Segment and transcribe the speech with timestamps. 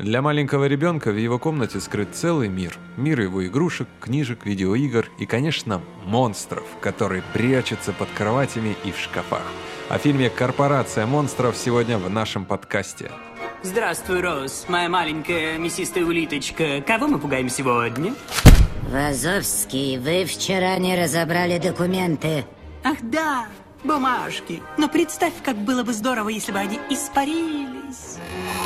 [0.00, 2.78] Для маленького ребенка в его комнате скрыт целый мир.
[2.96, 9.42] Мир его игрушек, книжек, видеоигр и, конечно, монстров, которые прячутся под кроватями и в шкафах.
[9.90, 13.10] О фильме «Корпорация монстров» сегодня в нашем подкасте.
[13.62, 16.80] Здравствуй, Роуз, моя маленькая мясистая улиточка.
[16.80, 18.14] Кого мы пугаем сегодня?
[18.90, 22.46] Вазовский, вы вчера не разобрали документы.
[22.84, 23.48] Ах да,
[23.84, 24.62] бумажки.
[24.78, 27.79] Но представь, как было бы здорово, если бы они испарились.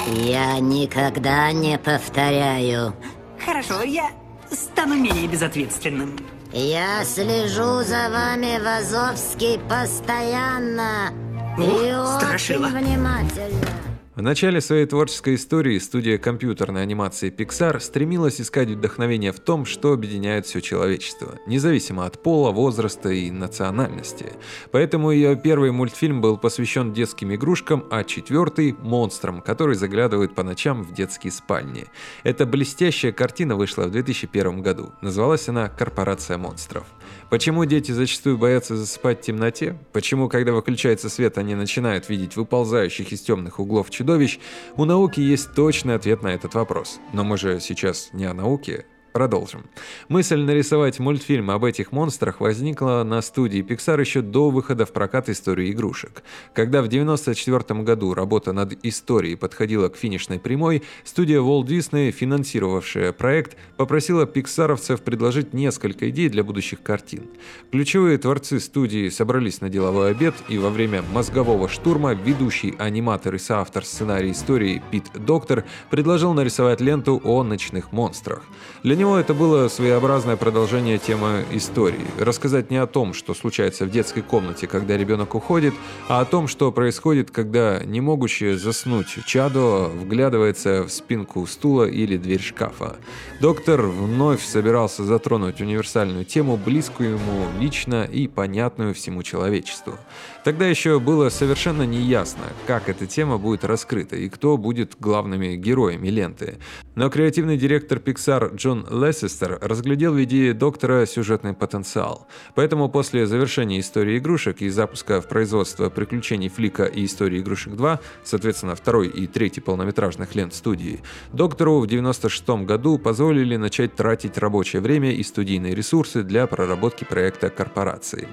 [0.07, 2.95] Я никогда не повторяю.
[3.45, 4.11] Хорошо, я
[4.51, 6.19] стану менее безответственным.
[6.53, 11.13] Я слежу за вами, Вазовский, постоянно.
[11.59, 11.95] Ух, и
[12.35, 13.94] очень внимательно.
[14.17, 19.93] В начале своей творческой истории студия компьютерной анимации Pixar стремилась искать вдохновение в том, что
[19.93, 24.27] объединяет все человечество, независимо от пола, возраста и национальности.
[24.71, 30.85] Поэтому ее первый мультфильм был посвящен детским игрушкам, а четвертый– монстрам, которые заглядывают по ночам
[30.85, 31.87] в детские спальни.
[32.23, 34.93] Эта блестящая картина вышла в 2001 году.
[35.01, 36.87] Называлась она «Корпорация монстров».
[37.31, 39.79] Почему дети зачастую боятся засыпать в темноте?
[39.93, 44.39] Почему, когда выключается свет, они начинают видеть выползающих из темных углов чудовищ?
[44.77, 47.01] У науки есть точный ответ на этот вопрос.
[47.13, 49.67] Но мы же сейчас не о науке, Продолжим.
[50.09, 55.29] Мысль нарисовать мультфильм об этих монстрах возникла на студии Pixar еще до выхода в прокат
[55.29, 56.25] истории игрушек.
[56.53, 63.13] Когда в 1994 году работа над историей подходила к финишной прямой, студия Walt Disney, финансировавшая
[63.13, 67.29] проект, попросила пиксаровцев предложить несколько идей для будущих картин.
[67.71, 73.39] Ключевые творцы студии собрались на деловой обед, и во время мозгового штурма ведущий аниматор и
[73.39, 78.43] соавтор сценария истории Пит Доктор предложил нарисовать ленту о ночных монстрах.
[78.83, 82.07] Для него это было своеобразное продолжение темы истории.
[82.19, 85.75] Рассказать не о том, что случается в детской комнате, когда ребенок уходит,
[86.09, 92.17] а о том, что происходит, когда не могущее заснуть чадо вглядывается в спинку стула или
[92.17, 92.97] дверь шкафа.
[93.43, 99.99] Доктор вновь собирался затронуть универсальную тему, близкую ему лично и понятную всему человечеству.
[100.45, 106.09] Тогда еще было совершенно неясно, как эта тема будет раскрыта и кто будет главными героями
[106.09, 106.59] ленты.
[106.95, 112.27] Но креативный директор Pixar Джон Лессестер разглядел в идее доктора сюжетный потенциал.
[112.55, 118.01] Поэтому после завершения истории игрушек и запуска в производство приключений Флика и истории игрушек 2,
[118.23, 121.01] соответственно, второй и третий полнометражных лент студии,
[121.33, 127.51] доктору в 96 году позволили начать тратить рабочее время и студийные ресурсы для проработки проекта
[127.51, 128.29] корпорации.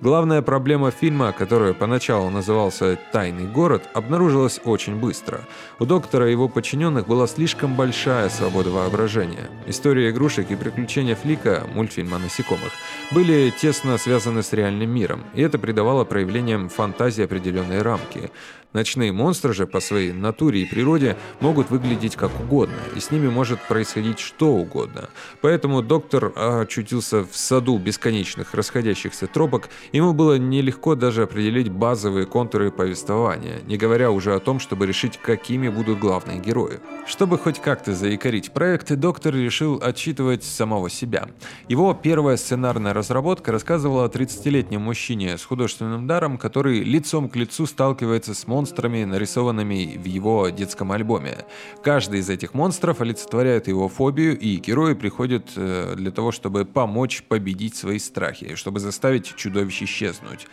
[0.00, 5.40] Главная проблема фильма, которая поначалу назывался «Тайный город», обнаружилась очень быстро.
[5.78, 9.48] У доктора и его подчиненных была слишком большая свобода воображения.
[9.66, 12.72] История игрушек и приключения Флика, мультфильма о насекомых,
[13.10, 18.30] были тесно связаны с реальным миром, и это придавало проявлениям фантазии определенные рамки.
[18.72, 23.28] Ночные монстры же по своей натуре и природе могут выглядеть как угодно, и с ними
[23.28, 25.10] может происходить что угодно.
[25.42, 32.70] Поэтому доктор очутился в саду бесконечных расходящихся тропок, ему было нелегко даже определить базовые контуры
[32.70, 36.80] повествования, не говоря уже о том, чтобы решить, какими будут главные герои.
[37.06, 41.28] Чтобы хоть как-то заикарить проект, доктор решил отчитывать самого себя.
[41.68, 47.66] Его первая сценарная разработка рассказывала о 30-летнем мужчине с художественным даром, который лицом к лицу
[47.66, 51.38] сталкивается с монстрами, монстрами, нарисованными в его детском альбоме.
[51.82, 57.24] Каждый из этих монстров олицетворяет его фобию, и герои приходят э, для того, чтобы помочь
[57.24, 60.46] победить свои страхи, чтобы заставить чудовище исчезнуть.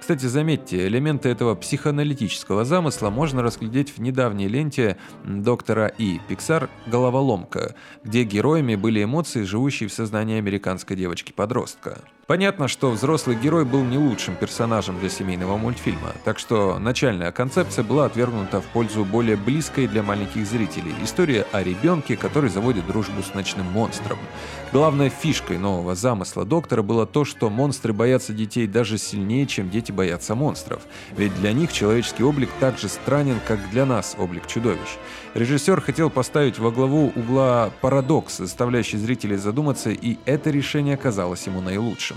[0.00, 6.18] Кстати, заметьте, элементы этого психоаналитического замысла можно разглядеть в недавней ленте доктора И.
[6.28, 11.98] Пиксар «Головоломка», где героями были эмоции, живущие в сознании американской девочки-подростка.
[12.30, 17.82] Понятно, что взрослый герой был не лучшим персонажем для семейного мультфильма, так что начальная концепция
[17.82, 23.20] была отвергнута в пользу более близкой для маленьких зрителей история о ребенке, который заводит дружбу
[23.24, 24.16] с ночным монстром.
[24.70, 29.90] Главной фишкой нового замысла доктора было то, что монстры боятся детей даже сильнее, чем дети
[29.90, 30.82] боятся монстров,
[31.16, 34.98] ведь для них человеческий облик так же странен, как для нас облик чудовищ.
[35.32, 41.60] Режиссер хотел поставить во главу угла парадокс, заставляющий зрителей задуматься, и это решение оказалось ему
[41.60, 42.16] наилучшим.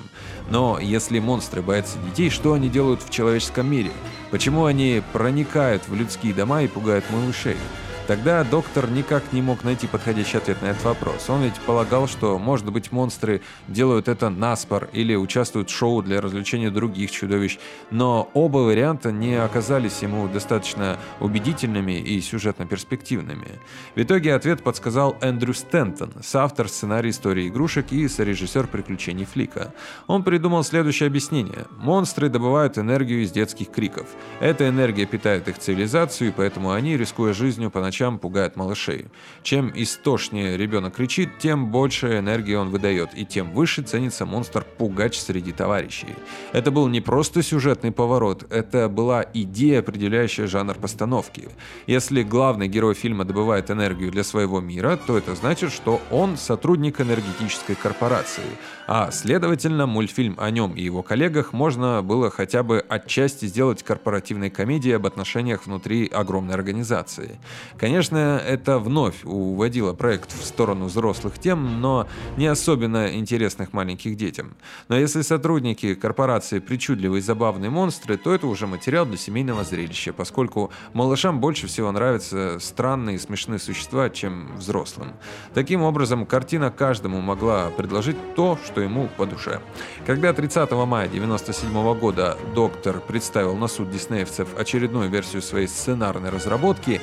[0.50, 3.92] Но если монстры боятся детей, что они делают в человеческом мире?
[4.32, 7.58] Почему они проникают в людские дома и пугают малышей?
[8.06, 11.30] Тогда доктор никак не мог найти подходящий ответ на этот вопрос.
[11.30, 16.20] Он ведь полагал, что, может быть, монстры делают это наспор или участвуют в шоу для
[16.20, 17.60] развлечения других чудовищ,
[17.92, 23.48] но оба варианта не оказались ему достаточно убедительными и сюжетно перспективными.
[23.96, 29.74] В итоге ответ подсказал Эндрю Стентон, соавтор сценария истории игрушек и сорежиссер приключений Флика.
[30.08, 31.68] Он придумал следующее объяснение.
[31.78, 34.08] Монстры добывают энергию из детских криков.
[34.42, 39.06] Эта энергия питает их цивилизацию, и поэтому они, рискуя жизнью, поначалу ночам пугает малышей.
[39.44, 45.52] Чем истошнее ребенок кричит, тем больше энергии он выдает, и тем выше ценится монстр-пугач среди
[45.52, 46.16] товарищей.
[46.54, 51.50] Это был не просто сюжетный поворот, это была идея, определяющая жанр постановки.
[51.86, 57.00] Если главный герой фильма добывает энергию для своего мира, то это значит, что он сотрудник
[57.00, 58.58] энергетической корпорации,
[58.88, 64.50] а следовательно мультфильм о нем и его коллегах можно было хотя бы отчасти сделать корпоративной
[64.50, 67.40] комедией об отношениях внутри огромной организации.
[67.84, 72.08] Конечно, это вновь уводило проект в сторону взрослых тем, но
[72.38, 74.56] не особенно интересных маленьких детям.
[74.88, 80.14] Но если сотрудники корпорации причудливые и забавные монстры, то это уже материал для семейного зрелища,
[80.14, 85.12] поскольку малышам больше всего нравятся странные и смешные существа, чем взрослым.
[85.54, 89.60] Таким образом, картина каждому могла предложить то, что ему по душе.
[90.06, 97.02] Когда 30 мая 1997 года доктор представил на суд диснеевцев очередную версию своей сценарной разработки,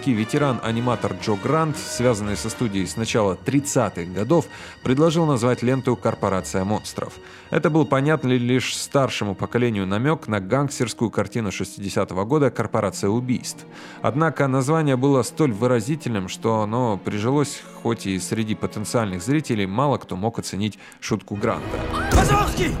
[0.00, 4.46] диснеевский ветеран-аниматор Джо Грант, связанный со студией с начала 30-х годов,
[4.82, 7.14] предложил назвать ленту «Корпорация монстров».
[7.50, 13.66] Это был понятный лишь старшему поколению намек на гангстерскую картину 60-го года «Корпорация убийств».
[14.02, 20.16] Однако название было столь выразительным, что оно прижилось, хоть и среди потенциальных зрителей мало кто
[20.16, 21.78] мог оценить шутку Гранта.
[22.12, 22.74] Вазовский!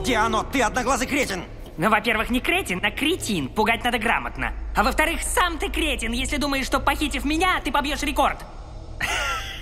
[0.00, 0.44] Где оно?
[0.52, 1.42] Ты одноглазый кретин!
[1.76, 3.48] Ну, во-первых, не кретин, а кретин.
[3.48, 4.52] Пугать надо грамотно.
[4.76, 8.38] А во-вторых, сам ты кретин, если думаешь, что похитив меня, ты побьешь рекорд.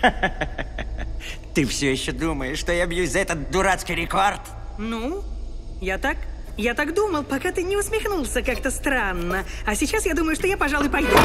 [1.55, 4.41] Ты все еще думаешь, что я бьюсь за этот дурацкий рекорд?
[4.79, 5.23] Ну,
[5.81, 6.17] я так...
[6.57, 9.45] Я так думал, пока ты не усмехнулся как-то странно.
[9.67, 11.17] А сейчас я думаю, что я, пожалуй, пойду.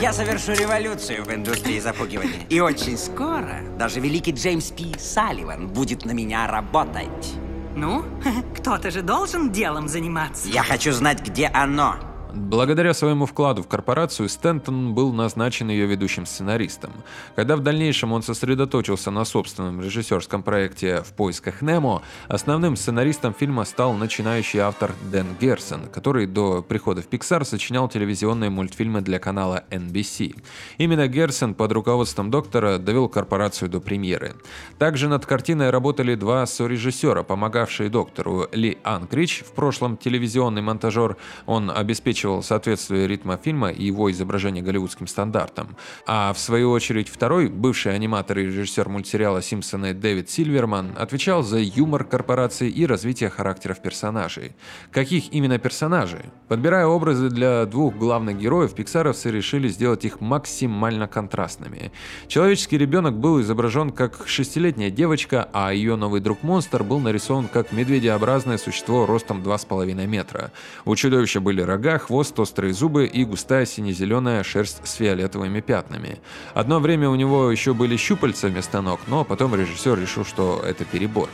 [0.00, 2.46] Я совершу революцию в индустрии запугивания.
[2.48, 7.34] И очень скоро даже великий Джеймс Пи Салливан будет на меня работать.
[7.76, 8.04] Ну,
[8.56, 10.48] кто-то же должен делом заниматься.
[10.48, 11.96] Я хочу знать, где оно.
[12.34, 16.90] Благодаря своему вкладу в корпорацию Стентон был назначен ее ведущим сценаристом.
[17.36, 23.66] Когда в дальнейшем он сосредоточился на собственном режиссерском проекте «В поисках Немо», основным сценаристом фильма
[23.66, 29.64] стал начинающий автор Дэн Герсон, который до прихода в Pixar сочинял телевизионные мультфильмы для канала
[29.68, 30.42] NBC.
[30.78, 34.36] Именно Герсон под руководством доктора довел корпорацию до премьеры.
[34.78, 41.70] Также над картиной работали два сорежиссера, помогавшие доктору Ли Анкрич, в прошлом телевизионный монтажер, он
[41.70, 45.76] обеспечил обеспечивал соответствие ритма фильма и его изображение голливудским стандартам.
[46.06, 51.58] А в свою очередь второй, бывший аниматор и режиссер мультсериала «Симпсоны» Дэвид Сильверман, отвечал за
[51.58, 54.52] юмор корпорации и развитие характеров персонажей.
[54.92, 56.30] Каких именно персонажей?
[56.48, 61.90] Подбирая образы для двух главных героев, пиксаровцы решили сделать их максимально контрастными.
[62.28, 68.58] Человеческий ребенок был изображен как шестилетняя девочка, а ее новый друг-монстр был нарисован как медведеобразное
[68.58, 70.52] существо ростом 2,5 метра.
[70.84, 76.20] У чудовища были рога, хвост, острые зубы и густая сине-зеленая шерсть с фиолетовыми пятнами.
[76.54, 80.84] Одно время у него еще были щупальца вместо ног, но потом режиссер решил, что это
[80.84, 81.28] перебор.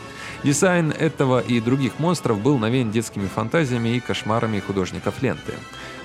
[0.45, 5.55] Дизайн этого и других монстров был навеян детскими фантазиями и кошмарами художников ленты.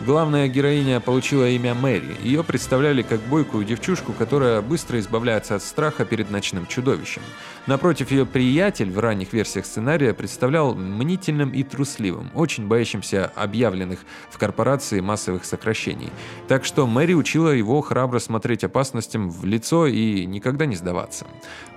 [0.02, 2.18] Главная героиня получила имя Мэри.
[2.24, 7.22] Ее представляли как бойкую девчушку, которая быстро избавляется от страха перед ночным чудовищем.
[7.68, 14.00] Напротив, ее приятель в ранних версиях сценария представлял мнительным и трусливым, очень боящимся объявленных
[14.30, 14.63] в корпорации
[15.02, 16.10] массовых сокращений.
[16.48, 21.26] Так что Мэри учила его храбро смотреть опасностям в лицо и никогда не сдаваться.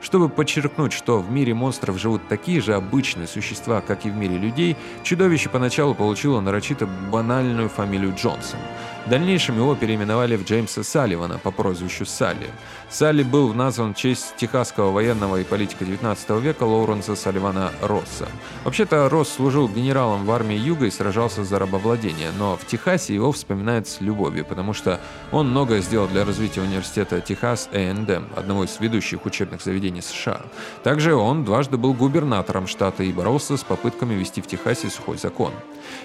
[0.01, 4.39] Чтобы подчеркнуть, что в мире монстров живут такие же обычные существа, как и в мире
[4.39, 8.61] людей, чудовище поначалу получило нарочито банальную фамилию Джонсон.
[9.07, 12.51] В дальнейшем его переименовали в Джеймса Салливана по прозвищу Салли.
[12.91, 18.29] Салли был назван в честь техасского военного и политика 19 века Лоуренса Салливана Росса.
[18.65, 23.33] Вообще-то Росс служил генералом в армии Юга и сражался за рабовладение, но в Техасе его
[23.33, 25.01] вспоминают с любовью, потому что
[25.33, 30.43] он многое сделал для развития университета Техас A&M, одного из ведущих учебных заведений США.
[30.83, 35.53] Также он дважды был губернатором штата и боролся с попытками ввести в Техасе сухой закон.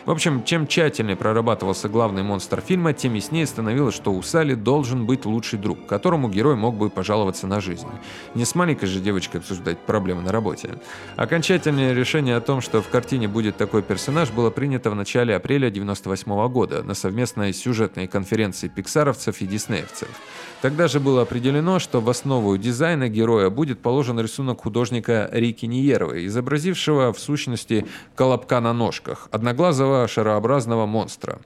[0.05, 5.05] В общем, чем тщательнее прорабатывался главный монстр фильма, тем яснее становилось, что у Салли должен
[5.05, 7.87] быть лучший друг, которому герой мог бы пожаловаться на жизнь.
[8.35, 10.79] Не с маленькой же девочкой обсуждать проблемы на работе.
[11.15, 15.67] Окончательное решение о том, что в картине будет такой персонаж, было принято в начале апреля
[15.67, 20.09] 1998 года на совместной сюжетной конференции пиксаровцев и диснеевцев.
[20.61, 26.27] Тогда же было определено, что в основу дизайна героя будет положен рисунок художника Рики Ниеровой,
[26.27, 31.39] изобразившего в сущности колобка на ножках, одноглазого шарообразного монстра.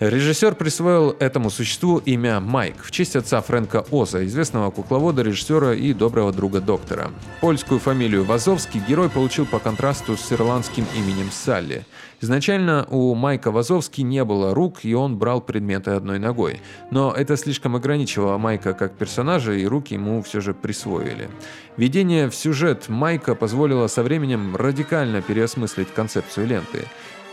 [0.00, 5.92] Режиссер присвоил этому существу имя Майк в честь отца Фрэнка Оза, известного кукловода, режиссера и
[5.92, 7.10] доброго друга доктора.
[7.42, 11.84] Польскую фамилию Вазовский герой получил по контрасту с ирландским именем Салли.
[12.22, 16.60] Изначально у Майка Вазовски не было рук, и он брал предметы одной ногой.
[16.92, 21.28] Но это слишком ограничивало Майка как персонажа, и руки ему все же присвоили.
[21.76, 26.84] Введение в сюжет Майка позволило со временем радикально переосмыслить концепцию ленты.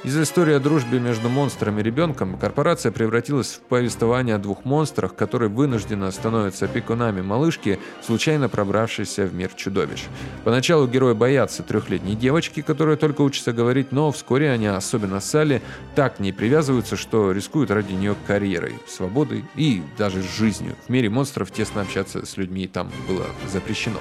[0.02, 5.14] Из истории о дружбе между монстром и ребенком корпорация превратилась в повествование о двух монстрах,
[5.14, 10.06] которые вынужденно становятся опекунами малышки, случайно пробравшейся в мир чудовищ.
[10.46, 15.62] Поначалу герои боятся трехлетней девочки, которая только учится говорить, но вскоре они, особенно Салли,
[15.96, 20.78] так не привязываются, что рискуют ради нее карьерой, свободой и даже жизнью.
[20.88, 24.00] В мире монстров тесно общаться с людьми там было запрещено.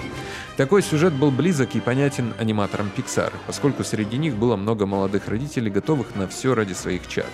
[0.56, 5.70] Такой сюжет был близок и понятен аниматорам Pixar, поскольку среди них было много молодых родителей,
[5.88, 7.30] готовых на все ради своих чад.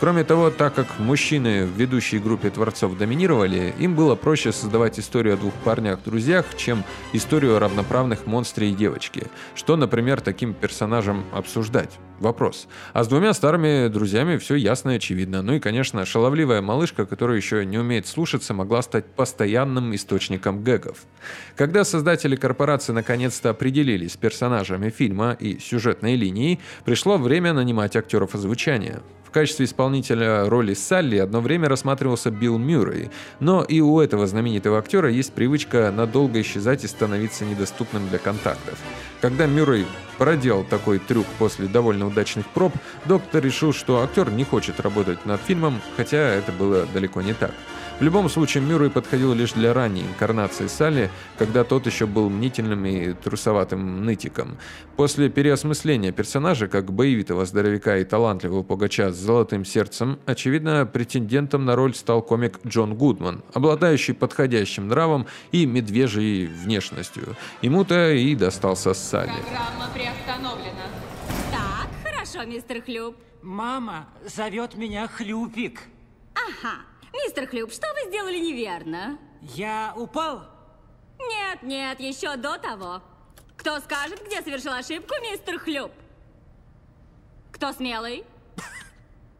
[0.00, 5.34] Кроме того, так как мужчины в ведущей группе творцов доминировали, им было проще создавать историю
[5.34, 6.82] о двух парнях-друзьях, чем
[7.12, 9.28] историю о равноправных монстре и девочке.
[9.54, 11.90] Что, например, таким персонажам обсуждать?
[12.22, 12.68] Вопрос.
[12.92, 15.42] А с двумя старыми друзьями все ясно и очевидно.
[15.42, 20.98] Ну и, конечно, шаловливая малышка, которая еще не умеет слушаться, могла стать постоянным источником гэгов.
[21.56, 28.36] Когда создатели корпорации наконец-то определились с персонажами фильма и сюжетной линией, пришло время нанимать актеров
[28.36, 29.02] озвучания.
[29.24, 33.10] В качестве исполнителя роли Салли одно время рассматривался Билл Мюррей,
[33.40, 38.78] но и у этого знаменитого актера есть привычка надолго исчезать и становиться недоступным для контактов.
[39.22, 39.86] Когда Мюррей
[40.18, 42.72] проделал такой трюк после довольно удачных проб,
[43.06, 47.52] доктор решил, что актер не хочет работать над фильмом, хотя это было далеко не так.
[48.02, 52.84] В любом случае, Мюррей подходил лишь для ранней инкарнации Салли, когда тот еще был мнительным
[52.84, 54.58] и трусоватым нытиком.
[54.96, 61.76] После переосмысления персонажа, как боевитого здоровяка и талантливого пугача с золотым сердцем, очевидно, претендентом на
[61.76, 67.36] роль стал комик Джон Гудман, обладающий подходящим нравом и медвежьей внешностью.
[67.60, 69.30] Ему-то и достался Салли.
[69.30, 70.86] Программа приостановлена.
[71.52, 71.71] Так,
[72.32, 73.16] хорошо, мистер Хлюп.
[73.42, 75.82] Мама зовет меня Хлюпик.
[76.34, 76.82] Ага.
[77.12, 79.18] Мистер Хлюп, что вы сделали неверно?
[79.42, 80.44] Я упал?
[81.18, 83.02] Нет, нет, еще до того.
[83.56, 85.92] Кто скажет, где совершил ошибку, мистер Хлюп?
[87.50, 88.24] Кто смелый?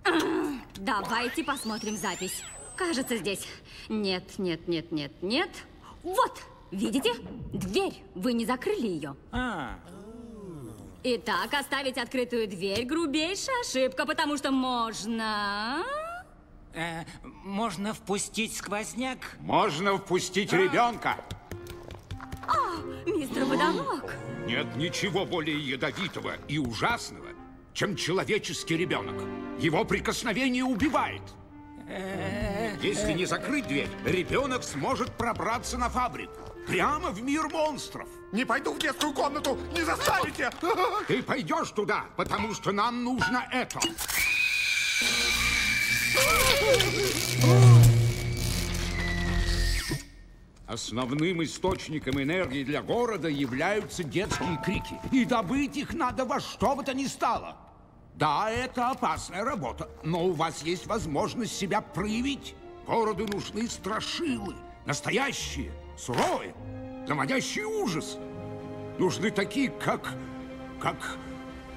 [0.76, 2.44] Давайте посмотрим запись.
[2.76, 3.46] Кажется, здесь.
[3.88, 5.50] Нет, нет, нет, нет, нет.
[6.02, 7.14] Вот, видите?
[7.52, 8.02] Дверь.
[8.14, 9.16] Вы не закрыли ее.
[9.30, 9.78] А,
[11.04, 15.82] Итак, оставить открытую дверь– грубейшая ошибка, потому что можно...
[16.74, 17.02] э,
[17.42, 19.18] можно впустить сквозняк?
[19.40, 21.16] Можно впустить ребенка.
[23.04, 24.14] Мистер Водолок.
[24.46, 27.30] Нет ничего более ядовитого и ужасного,
[27.74, 29.16] чем человеческий ребенок.
[29.58, 31.22] Его прикосновение убивает.
[32.80, 36.51] Если не закрыть дверь, ребенок сможет пробраться на фабрику.
[36.66, 38.08] Прямо в мир монстров.
[38.32, 40.50] Не пойду в детскую комнату, не заставите!
[41.08, 43.80] Ты пойдешь туда, потому что нам нужно это.
[50.66, 54.98] Основным источником энергии для города являются детские крики.
[55.10, 57.56] И добыть их надо во что бы то ни стало.
[58.14, 62.54] Да, это опасная работа, но у вас есть возможность себя проявить.
[62.86, 64.54] Городу нужны страшилы.
[64.86, 66.54] Настоящие, суровые,
[67.06, 68.18] наводящие ужас.
[68.98, 70.14] Нужны такие, как...
[70.80, 70.96] как...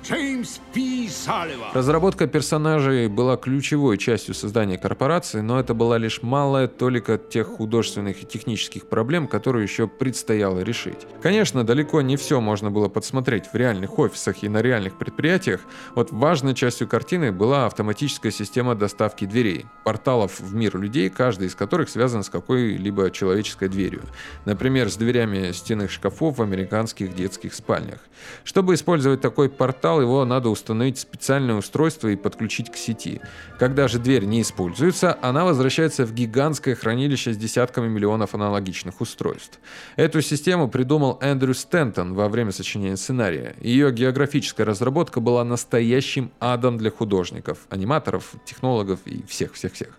[0.06, 1.08] Джеймс П.
[1.10, 1.70] Салливан.
[1.74, 8.22] Разработка персонажей была ключевой частью создания корпорации, но это была лишь малая толика тех художественных
[8.22, 11.08] и технических проблем, которые еще предстояло решить.
[11.24, 15.62] Конечно, далеко не все можно было подсмотреть в реальных офисах и на реальных предприятиях.
[15.96, 21.56] Вот важной частью картины была автоматическая система доставки дверей, порталов в мир людей, каждый из
[21.56, 24.04] которых связан с какой-либо человеческой дверью.
[24.46, 28.02] Например, с дверями стенных шкафов в американских детских спальнях.
[28.44, 33.22] Чтобы использовать такой портал, его надо установить специальное устройство и подключить к сети.
[33.60, 39.60] Когда же дверь не используется, она возвращается в гигантское хранилище с десятками миллионов аналогичных устройств.
[39.96, 43.56] Эту систему придумал Эндрю Стентон во время сочинения сценария.
[43.62, 49.90] Ее географическая разработка была настоящим адом для художников, аниматоров, технологов и всех-всех-всех.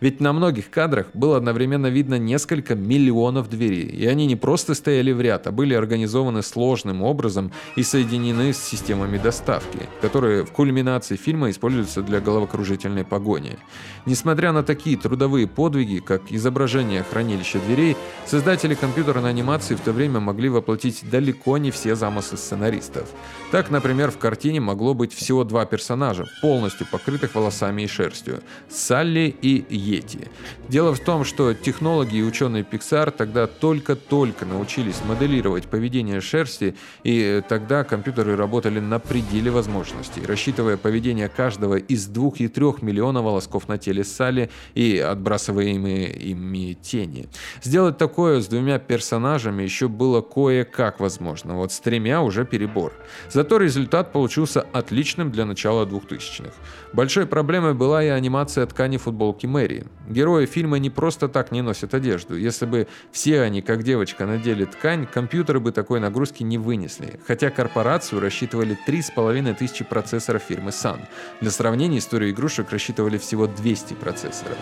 [0.00, 5.12] Ведь на многих кадрах было одновременно видно несколько миллионов дверей, и они не просто стояли
[5.12, 11.16] в ряд, а были организованы сложным образом и соединены с системами доставки, которые в кульминации
[11.16, 13.58] фильма используются для головокружительной погони.
[14.06, 20.20] Несмотря на такие трудовые подвиги, как изображение хранилища дверей, создатели компьютерной анимации в то время
[20.20, 23.08] могли воплотить далеко не все замыслы сценаристов.
[23.50, 28.40] Так, например, в картине могло быть всего два персонажа, полностью покрытых волосами и шерстью–
[28.70, 30.28] Салли и Йети.
[30.68, 36.74] Дело в том, что технологи и ученые Pixar тогда только-только научились моделировать поведение шерсти,
[37.04, 42.82] и тогда компьютеры работали на пределе предели возможностей, рассчитывая поведение каждого из двух и трех
[42.82, 47.28] миллионов волосков на теле Салли и отбрасываемые ими тени.
[47.62, 52.92] Сделать такое с двумя персонажами еще было кое-как возможно, вот с тремя уже перебор.
[53.30, 56.52] Зато результат получился отличным для начала 2000-х.
[56.92, 59.86] Большой проблемой была и анимация ткани футболки Мэри.
[60.08, 62.36] Герои фильма не просто так не носят одежду.
[62.36, 67.18] Если бы все они, как девочка, надели ткань, компьютеры бы такой нагрузки не вынесли.
[67.26, 69.15] Хотя корпорацию рассчитывали 3,5
[69.54, 71.00] тысячи процессоров фирмы Sun.
[71.40, 74.56] Для сравнения, историю игрушек рассчитывали всего 200 процессоров.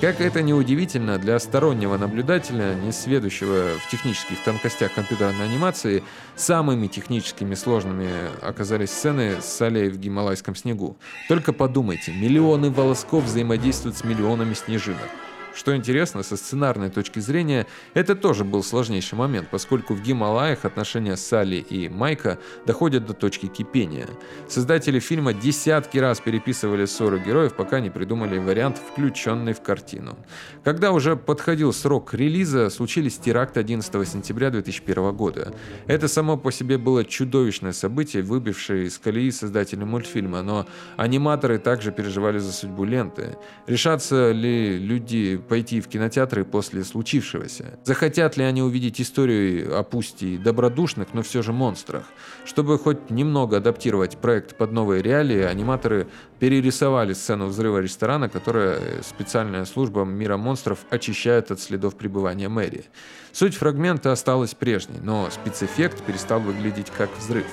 [0.00, 6.02] Как это не удивительно, для стороннего наблюдателя, не сведущего в технических тонкостях компьютерной анимации,
[6.36, 8.10] самыми техническими сложными
[8.42, 10.96] оказались сцены с Салей в гималайском снегу.
[11.28, 15.08] Только подумайте, миллионы волосков взаимодействуют с миллионами снежинок.
[15.54, 21.16] Что интересно, со сценарной точки зрения, это тоже был сложнейший момент, поскольку в Гималаях отношения
[21.16, 24.08] Салли и Майка доходят до точки кипения.
[24.48, 30.18] Создатели фильма десятки раз переписывали ссоры героев, пока не придумали вариант, включенный в картину.
[30.64, 35.54] Когда уже подходил срок релиза, случились теракты 11 сентября 2001 года.
[35.86, 41.92] Это само по себе было чудовищное событие, выбившее из колеи создателей мультфильма, но аниматоры также
[41.92, 43.36] переживали за судьбу ленты.
[43.68, 47.78] Решатся ли люди пойти в кинотеатры после случившегося?
[47.84, 52.04] Захотят ли они увидеть историю о пусть и добродушных, но все же монстрах?
[52.44, 56.06] Чтобы хоть немного адаптировать проект под новые реалии, аниматоры
[56.38, 62.84] перерисовали сцену взрыва ресторана, которая специальная служба мира монстров очищает от следов пребывания Мэри.
[63.32, 67.46] Суть фрагмента осталась прежней, но спецэффект перестал выглядеть как взрыв.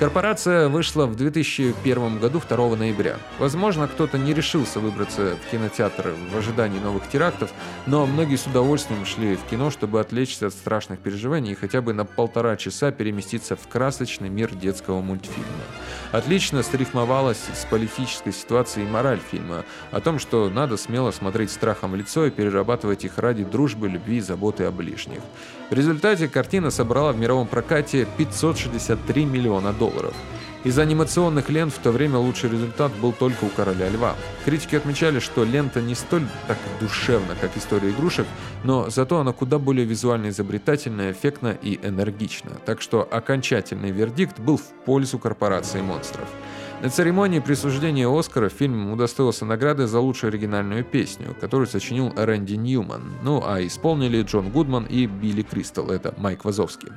[0.00, 3.18] Корпорация вышла в 2001 году 2 ноября.
[3.38, 7.50] Возможно, кто-то не решился выбраться в кинотеатр в ожидании новых терактов,
[7.84, 11.92] но многие с удовольствием шли в кино, чтобы отвлечься от страшных переживаний и хотя бы
[11.92, 15.44] на полтора часа переместиться в красочный мир детского мультфильма.
[16.12, 21.92] Отлично срифмовалась с политической ситуацией и мораль фильма, о том, что надо смело смотреть страхом
[21.92, 25.20] в лицо и перерабатывать их ради дружбы, любви и заботы о ближних.
[25.68, 29.89] В результате картина собрала в мировом прокате 563 миллиона долларов.
[30.62, 34.14] Из анимационных лент в то время лучший результат был только у «Короля льва».
[34.44, 38.26] Критики отмечали, что лента не столь так душевна, как история игрушек,
[38.62, 42.50] но зато она куда более визуально изобретательна, эффектна и энергична.
[42.66, 46.28] Так что окончательный вердикт был в пользу корпорации монстров.
[46.82, 53.02] На церемонии присуждения Оскара фильм удостоился награды за лучшую оригинальную песню, которую сочинил Рэнди Ньюман.
[53.22, 56.88] Ну а исполнили Джон Гудман и Билли Кристал, это Майк Вазовский.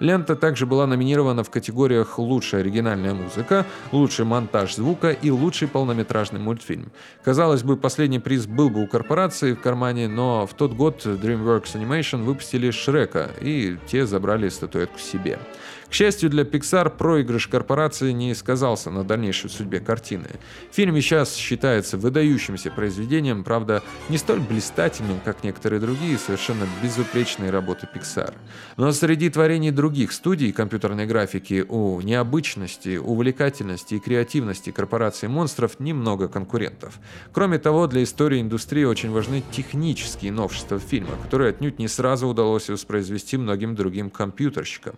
[0.00, 6.40] Лента также была номинирована в категориях «Лучшая оригинальная музыка», «Лучший монтаж звука» и «Лучший полнометражный
[6.40, 6.90] мультфильм».
[7.22, 11.74] Казалось бы, последний приз был бы у корпорации в кармане, но в тот год DreamWorks
[11.74, 15.38] Animation выпустили Шрека, и те забрали статуэтку себе.
[15.90, 20.28] К счастью для Pixar, проигрыш корпорации не сказался на дальнейшей судьбе картины.
[20.70, 27.88] Фильм сейчас считается выдающимся произведением, правда, не столь блистательным, как некоторые другие совершенно безупречные работы
[27.92, 28.34] Pixar.
[28.76, 36.28] Но среди творений других студий компьютерной графики у необычности, увлекательности и креативности корпорации монстров немного
[36.28, 36.98] конкурентов.
[37.32, 42.68] Кроме того, для истории индустрии очень важны технические новшества фильма, которые отнюдь не сразу удалось
[42.68, 44.94] воспроизвести многим другим компьютерщикам.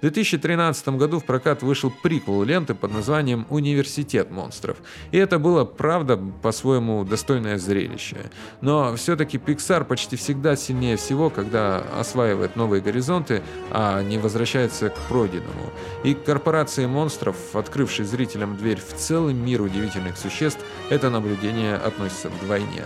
[0.00, 0.06] В
[0.38, 4.76] 2013 году в прокат вышел приквел ленты под названием «Университет монстров».
[5.10, 8.30] И это было, правда, по-своему достойное зрелище.
[8.60, 14.98] Но все-таки Pixar почти всегда сильнее всего, когда осваивает новые горизонты, а не возвращается к
[15.08, 15.70] пройденному.
[16.04, 22.84] И корпорации монстров, открывшей зрителям дверь в целый мир удивительных существ, это наблюдение относится вдвойне.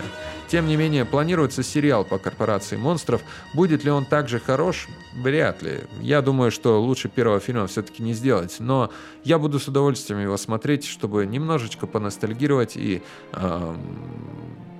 [0.55, 3.21] Тем не менее, планируется сериал по корпорации монстров.
[3.53, 4.87] Будет ли он также хорош?
[5.13, 5.81] Вряд ли.
[5.99, 8.55] Я думаю, что лучше первого фильма все-таки не сделать.
[8.59, 8.89] Но
[9.25, 13.81] я буду с удовольствием его смотреть, чтобы немножечко поностальгировать и эм,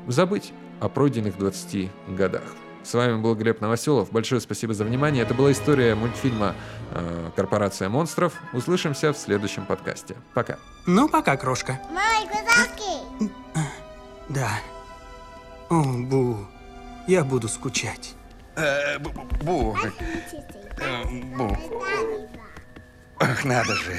[0.07, 2.43] забыть о пройденных 20 годах.
[2.85, 4.13] С вами был Глеб Новоселов.
[4.13, 5.23] Большое спасибо за внимание.
[5.23, 6.55] Это была история мультфильма
[6.91, 8.31] э, «Корпорация монстров».
[8.53, 10.15] Услышимся в следующем подкасте.
[10.33, 10.57] Пока.
[10.85, 11.81] Ну, пока, крошка.
[11.91, 13.29] Майк Вазовский!
[14.29, 14.51] Да.
[15.69, 16.45] О, Бу,
[17.07, 18.13] я буду скучать.
[18.55, 19.09] Э, Бу,
[19.41, 19.77] Бу,
[20.77, 21.03] э,
[21.35, 21.57] Бу.
[23.19, 23.93] Ах, надо же.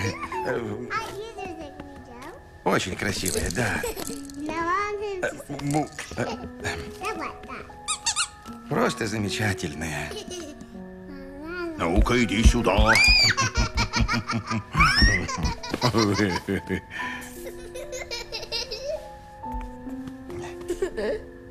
[0.47, 0.87] Э,
[2.65, 3.83] Очень красивая, да.
[5.49, 5.89] Бу,
[8.69, 10.11] Просто замечательная.
[11.79, 12.93] Ну-ка, иди сюда.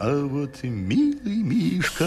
[0.05, 2.05] А вот и милый Мишка.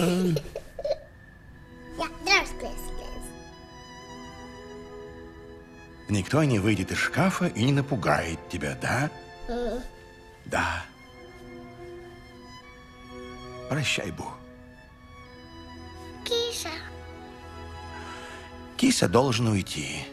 [6.07, 9.11] Никто не выйдет из шкафа и не напугает тебя, да?
[10.45, 10.85] Да.
[13.69, 14.27] Прощай, Бу.
[16.23, 16.69] Киса.
[18.77, 20.05] Киса должен уйти.